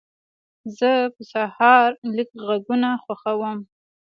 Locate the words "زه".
0.77-0.91